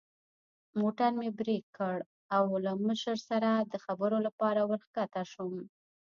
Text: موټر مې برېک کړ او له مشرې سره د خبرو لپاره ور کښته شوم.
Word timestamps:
موټر 0.79 1.11
مې 1.19 1.29
برېک 1.39 1.65
کړ 1.77 1.97
او 2.35 2.45
له 2.65 2.71
مشرې 2.85 3.21
سره 3.29 3.49
د 3.71 3.73
خبرو 3.85 4.17
لپاره 4.27 4.61
ور 4.69 4.81
کښته 4.95 5.23
شوم. 5.31 5.63